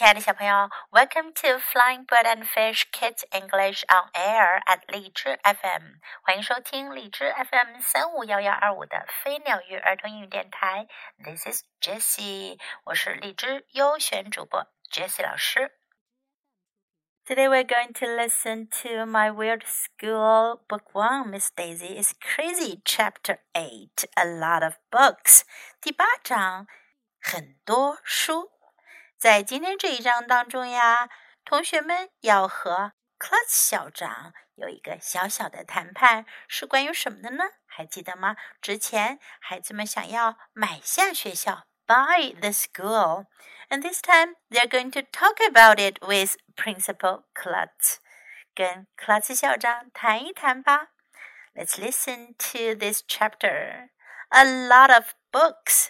[0.00, 10.86] 亲爱的小朋友，Welcome to Flying Bird and Fish Kids English on Air at 荔枝 FM，欢迎收听荔枝 FM 三五幺幺二五的飞鸟鱼儿童英语电台。
[11.24, 15.72] This is Jessie，我是荔枝优选主播 Jessie 老师。
[17.24, 21.30] Today we're going to listen to My Weird School Book One.
[21.30, 24.04] Miss Daisy is Crazy, Chapter Eight.
[24.14, 25.40] A lot of books.
[25.80, 26.66] 第八章，
[27.20, 28.52] 很多书。
[29.21, 31.07] 在今天这一章当中呀，
[31.45, 37.43] 同学们要和 Klutz 校长有一个小小的谈判，是关于什么的呢？
[37.67, 38.35] 还记得吗？
[38.63, 43.27] 之前孩子们想要买下学校，buy the school。
[43.69, 47.97] And this time they're going to talk about it with Principal Klutz.
[48.55, 50.87] 跟 Klutz 校长谈一谈吧。
[51.53, 53.89] Let's listen to this chapter.
[54.29, 55.89] A lot of books.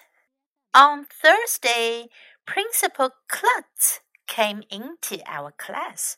[0.73, 2.09] On Thursday,
[2.50, 6.16] Principal Klutz came into our class.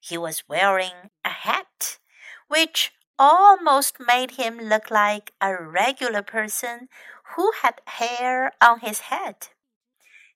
[0.00, 1.98] He was wearing a hat,
[2.48, 6.88] which almost made him look like a regular person
[7.36, 9.36] who had hair on his head.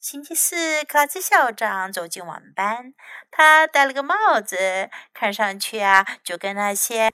[0.00, 2.94] 星期四，克拉兹校长走进晚班，
[3.30, 7.10] 他戴了个帽子，看上去啊，就跟那些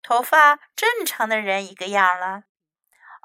[0.00, 2.44] 头发正常的人一个样了。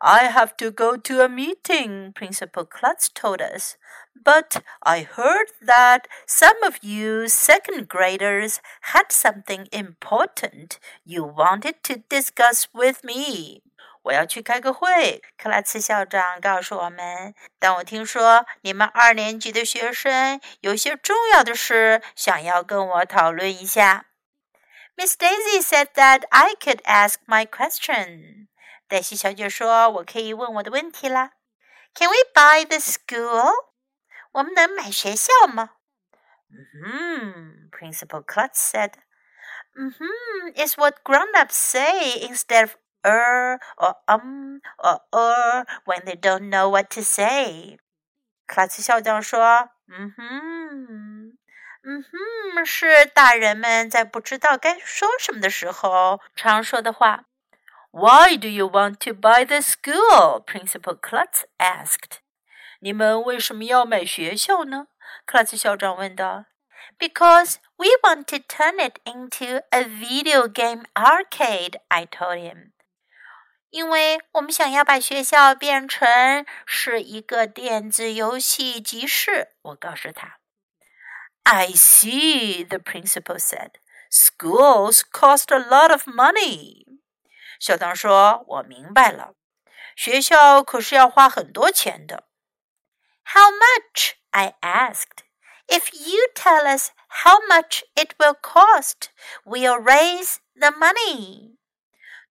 [0.02, 3.76] I have to go to a meeting, Principal Klutz told us.
[4.16, 8.62] But I heard that some of you second graders
[8.94, 13.62] had something important you wanted to discuss with me.
[14.04, 17.36] 我要去开个会，克拉茨校长告诉我们。
[17.60, 24.06] 但我听说你们二年级的学生有些重要的事想要跟我讨论一下。
[24.96, 28.43] Miss Daisy said that I could ask my question.
[28.89, 31.33] 黛西小姐说：“我可以问我的问题啦。
[31.95, 33.51] ”Can we buy the school？
[34.33, 35.71] 我们能买学校吗？
[36.51, 38.93] 嗯哼，Principal Klutz said.
[39.77, 46.49] Hmm, is what grown-ups say instead of er or um or er when they don't
[46.49, 47.79] know what to say.
[48.47, 51.37] 克拉茨校长说：“嗯哼，
[51.83, 57.25] 嗯哼，是大人们在不知道该说什么的时候常说的话。”
[57.97, 60.41] Why do you want to buy the school?
[60.45, 62.19] Principal Klutz asked.
[62.81, 64.89] 你们为什么要买学校呢
[65.25, 66.47] ？Klutz 校长问道。
[66.99, 72.73] Because we want to turn it into a video game arcade, I told him.
[73.71, 80.41] 因为我们想要把学校变成是一个电子游戏集市，我告诉他。
[81.45, 83.75] I see, the principal said.
[84.11, 86.94] Schools cost a lot of money.
[87.64, 89.34] 校长说：“我明白了，
[89.96, 92.26] 学校可是要花很多钱的。”
[93.26, 94.14] How much?
[94.32, 95.24] I asked.
[95.68, 96.92] If you tell us
[97.24, 99.10] how much it will cost,
[99.44, 101.58] we'll raise the money.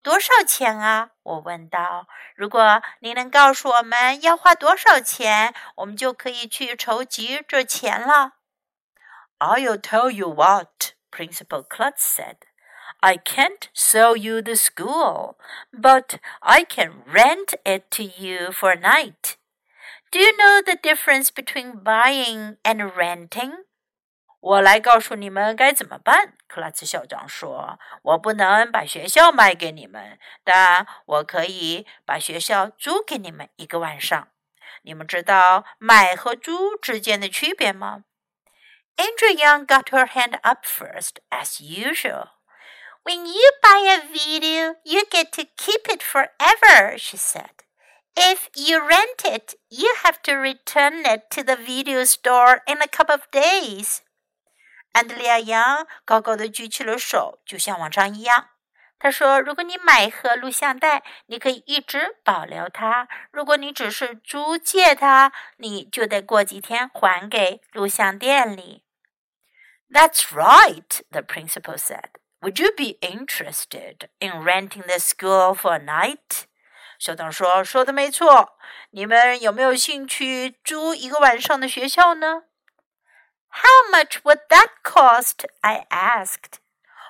[0.03, 1.11] 多少钱啊？
[1.22, 2.06] 我问道。
[2.34, 8.34] 如果你能告诉我们要花多少钱，我们就可以去筹集这钱了。
[9.39, 12.39] I'll tell you what, Principal Klutz said.
[13.02, 15.36] I can't sell you the school,
[15.72, 19.36] but I can rent it to you for a night.
[20.12, 23.66] Do you know the difference between buying and renting?
[24.40, 26.34] 我来告诉你们该怎么办。
[26.48, 34.28] 克拉兹校长说：“我不能把学校卖给你们，但我可以把学校租给你们一个晚上。
[34.84, 38.04] 你们知道买和租之间的区别吗？”
[38.96, 42.33] Andrea Young got her hand up first, as usual.
[43.05, 47.65] When you buy a video, you get to keep it forever, she said.
[48.15, 52.89] If you rent it, you have to return it to the video store in a
[52.89, 53.99] couple of days.
[54.93, 58.49] 安德利亚·杨高高的举起了手，就像往常一样。
[58.99, 68.84] 他说：“如果你买盒录像带，你可以一直保留它；如果你只是租借它，你就得过几天还给录像店里。”
[69.89, 72.10] That's right, the principal said.
[72.42, 76.45] Would you be interested in renting the school for a night?
[76.98, 78.57] 校长说：“说的没错，
[78.91, 82.45] 你们有没有兴趣租一个晚上的学校呢？”
[83.51, 85.47] How much would that cost?
[85.63, 86.59] I asked.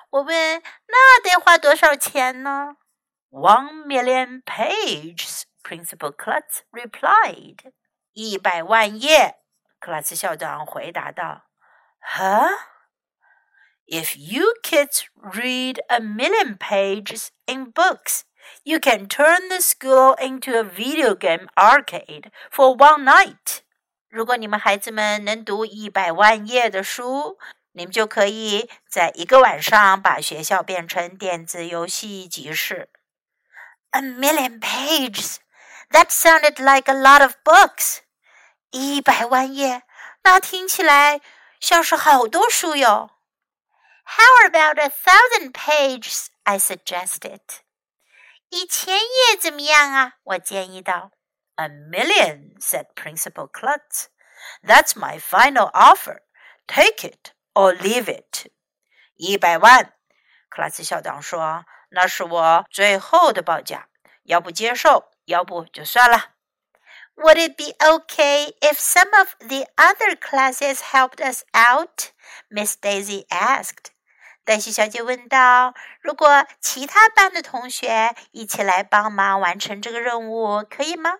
[0.09, 2.77] 我问：“那得花多少钱呢？”
[3.29, 7.73] One million pages, Principal Klutz replied.
[8.13, 9.35] 一百万页，
[9.79, 11.43] 克拉茨校长回答道。
[12.01, 12.49] Huh?
[13.87, 18.23] If you kids read a million pages in books,
[18.63, 23.61] you can turn the school into a video game arcade for one night.
[24.09, 27.37] 如果你们孩子们能读一百万页的书，
[27.71, 32.89] 你们就可以在一个晚上把学校变成电子游戏集市。
[33.91, 35.37] A million pages.
[35.91, 37.99] That sounded like a lot of books.
[38.69, 39.81] 一百万页，
[40.23, 41.21] 那听起来
[41.59, 43.09] 像是好多书哟。
[44.05, 46.27] How about a thousand pages?
[46.43, 47.41] I suggested.
[48.49, 50.13] 一千页怎么样啊？
[50.23, 51.11] 我建议道。
[51.55, 54.07] A million, said Principal Klutz.
[54.63, 56.21] That's my final offer.
[56.65, 58.51] Take it or leave it.
[59.15, 59.93] 一百万，
[60.49, 63.89] 克拉斯校长说：“那是我最后的报价，
[64.23, 66.35] 要不接受，要不就算了。”
[67.17, 72.13] Would it be okay if some of the other classes helped us out?
[72.49, 73.91] Miss Daisy asked.
[74.45, 81.19] 黛西小姐问道：“如果其他班的同学一起来帮忙完成这个任务，可以吗？”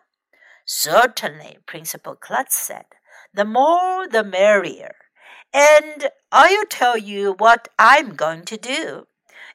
[0.66, 2.86] Certainly, Principal Klutz said.
[3.34, 4.96] The more, the merrier.
[5.52, 9.08] And I'll tell you what I'm going to do.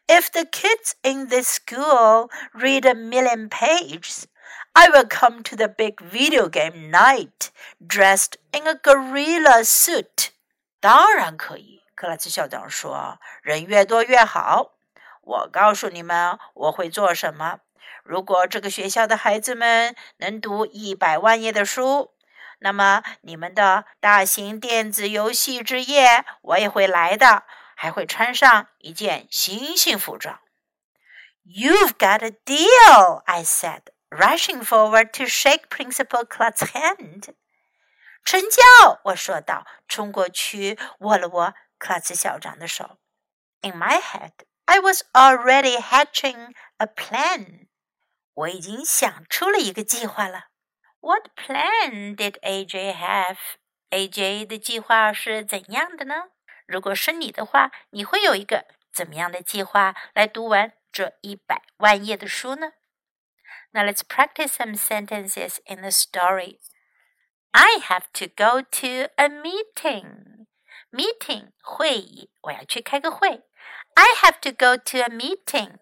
[0.06, 4.26] If the kids in this school read a million pages,
[4.75, 7.50] I will come to the big video game night
[7.81, 10.31] dressed in a gorilla suit.
[10.81, 14.72] 当然可以， 克拉兹校长说，人越多越好。
[15.22, 17.60] 我告诉你们，我会做什么。
[18.06, 22.13] 如果这个学校的孩子们能读一百万页的书，
[22.60, 27.44] 那么你们的大型电子游戏之夜我也会来的，
[27.75, 30.40] 还会穿上一件星星服装。
[31.44, 37.34] You've got a deal, I said, rushing forward to shake Principal Klutz's hand.
[38.24, 43.00] 成交，我说道，冲过去握了握 Klutz 校长的手。
[43.62, 44.34] In my head,
[44.66, 47.68] I was already hatching a plan.
[48.34, 50.50] 我已经想出了一个计划了。
[51.02, 53.38] What plan did AJ have?
[53.90, 56.30] AJ 的计划是怎样的呢？
[56.68, 62.74] 如果是你的话，你会有一个怎么样的计划来读完这一百万页的书呢
[63.72, 66.60] ？Now let's practice some sentences in the story.
[67.52, 70.38] I have to go to a meeting
[70.91, 73.43] Meeting 会议，我要去开个会。
[73.94, 75.79] I have to go to a meeting.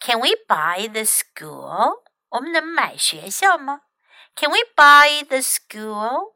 [0.00, 2.02] Can we buy the school?
[2.30, 3.82] 我们能买学校吗？
[4.34, 6.34] can we buy the school?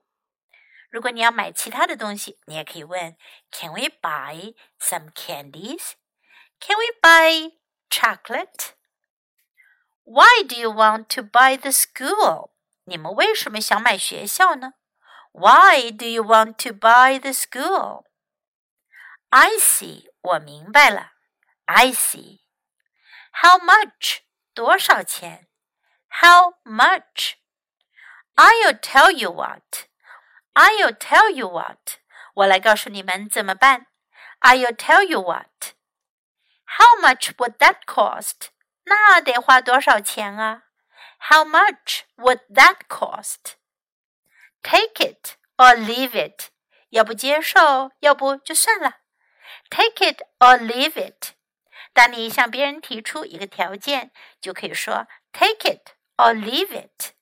[0.90, 3.17] 如果你要买其他的东西，你也可以问
[3.50, 5.93] Can we buy some candies?
[6.61, 7.52] Can we buy
[7.90, 8.75] chocolate?
[10.05, 12.50] Why do you want to buy the school?
[12.84, 14.75] 你们为什么想买学校呢
[15.32, 18.05] ？Why do you want to buy the school?
[19.31, 21.12] I see，我明白了。
[21.67, 22.40] I see.
[23.43, 24.20] How much？
[24.55, 25.49] 多少钱？
[26.08, 29.88] How much？I'll tell you what.
[30.55, 31.99] I'll tell you what.
[32.34, 33.88] 我来告诉你们怎么办。
[34.40, 35.75] I'll tell you what.
[36.64, 38.49] How much would that cost?
[38.84, 40.62] 那得花多少钱啊？
[41.19, 43.56] How much would that cost?
[44.63, 46.50] Take it or leave it.
[46.90, 48.98] 要不接受，要不就算了。
[49.69, 51.34] Take it or leave it.
[51.94, 57.13] 当你向别人提出一个条件，就可以说 take it or leave it。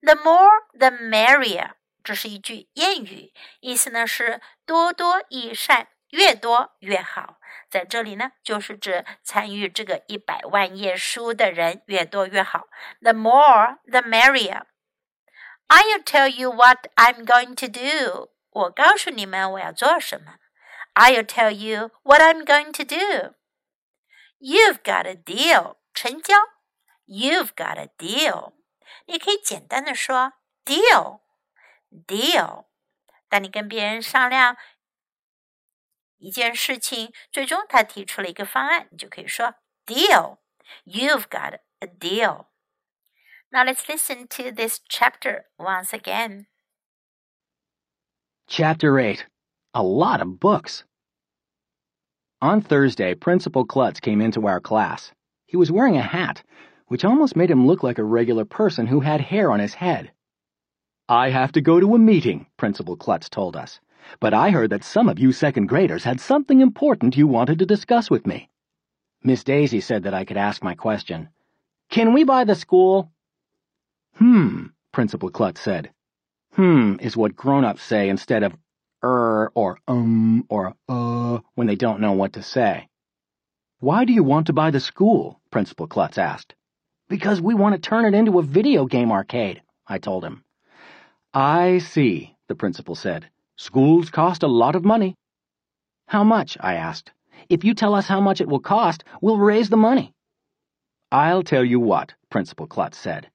[0.00, 1.72] The more the merrier，
[2.02, 7.38] 这是一句谚语，意思呢是多多益善，越多越好。
[7.70, 12.66] 在这里呢，就是指参与这个一百万页书的人越多越好。
[13.00, 14.64] The more the merrier。
[15.67, 18.31] I'll tell you what I'm going to do。
[18.49, 20.37] 我告诉你们我要做什么。
[20.95, 26.35] I'll tell you what I'm going to do。You've got a deal，成交。
[27.05, 28.53] You've got a deal。
[29.05, 30.33] 你可以简单的说
[30.65, 31.21] deal
[32.07, 32.65] deal。
[33.29, 34.57] 当你跟别人商量
[36.17, 42.47] 一件事情，最终他提出了一个方案，你就可以说 deal。You've got a deal。
[43.54, 46.46] Now let's listen to this chapter once again.
[48.48, 49.26] Chapter 8
[49.74, 50.82] A Lot of Books.
[52.42, 55.12] On Thursday, Principal Klutz came into our class.
[55.46, 56.42] He was wearing a hat
[56.88, 60.10] which almost made him look like a regular person who had hair on his head.
[61.08, 63.78] I have to go to a meeting, Principal Klutz told us,
[64.18, 67.66] but I heard that some of you second graders had something important you wanted to
[67.66, 68.50] discuss with me.
[69.22, 71.28] Miss Daisy said that I could ask my question.
[71.88, 73.12] Can we buy the school?
[74.16, 75.90] Hmm, Principal Klutz said.
[76.52, 78.56] Hmm is what grown-ups say instead of
[79.02, 82.88] er or um or uh when they don't know what to say.
[83.80, 85.40] Why do you want to buy the school?
[85.50, 86.54] Principal Klutz asked.
[87.08, 90.44] Because we want to turn it into a video game arcade, I told him.
[91.34, 93.28] I see, the principal said.
[93.56, 95.16] Schools cost a lot of money.
[96.06, 96.56] How much?
[96.60, 97.10] I asked.
[97.48, 100.14] If you tell us how much it will cost, we'll raise the money.
[101.10, 103.28] I'll tell you what, Principal Klutz said.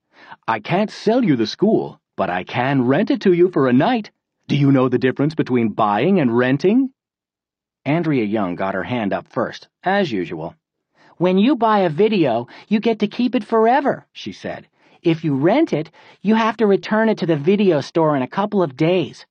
[0.46, 3.72] I can't sell you the school, but I can rent it to you for a
[3.72, 4.10] night.
[4.48, 6.90] Do you know the difference between buying and renting?
[7.84, 10.54] Andrea Young got her hand up first, as usual.
[11.16, 14.66] When you buy a video, you get to keep it forever, she said.
[15.02, 18.28] If you rent it, you have to return it to the video store in a
[18.28, 19.24] couple of days.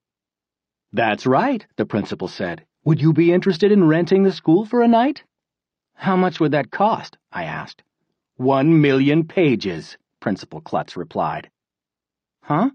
[0.93, 2.65] That's right, the principal said.
[2.85, 5.23] Would you be interested in renting the school for a night?
[5.93, 7.17] How much would that cost?
[7.31, 7.83] I asked.
[8.37, 11.49] One million pages, Principal Klutz replied.
[12.43, 12.71] Huh?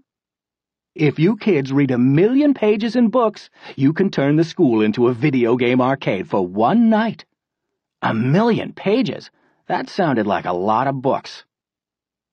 [0.95, 5.07] If you kids read a million pages in books, you can turn the school into
[5.07, 7.25] a video game arcade for one night.
[8.01, 9.29] A million pages?
[9.67, 11.43] That sounded like a lot of books.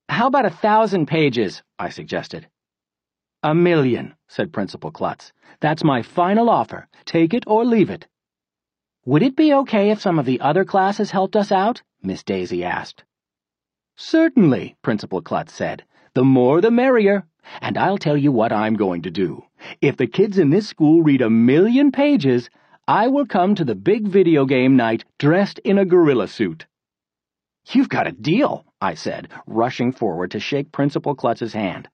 [0.07, 1.63] How about a thousand pages?
[1.77, 2.47] I suggested.
[3.41, 5.33] A million, said Principal Klutz.
[5.59, 6.87] That's my final offer.
[7.03, 8.07] Take it or leave it.
[9.05, 11.81] Would it be okay if some of the other classes helped us out?
[12.01, 13.03] Miss Daisy asked.
[13.95, 15.83] Certainly, Principal Klutz said.
[16.13, 17.25] The more the merrier.
[17.61, 19.43] And I'll tell you what I'm going to do.
[19.81, 22.49] If the kids in this school read a million pages,
[22.87, 26.65] I will come to the big video game night dressed in a gorilla suit.
[27.71, 31.87] You've got a deal, I said, rushing forward to shake Principal Klutz's hand.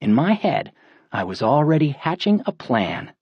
[0.00, 0.72] In my head,
[1.12, 3.12] I was already hatching a plan.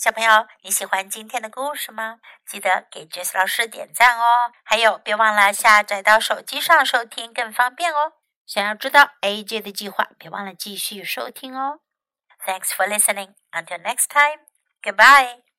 [0.00, 2.20] 小朋友，你喜欢今天的故事吗？
[2.46, 4.50] 记得给 Jess 老师点赞哦！
[4.64, 8.14] 还有，别忘了下载到手机上收听，更方便哦。
[8.46, 11.80] 想要知道 AJ 的计划，别忘了继续收听哦。
[12.46, 13.34] Thanks for listening.
[13.52, 14.46] Until next time.
[14.82, 15.49] Goodbye.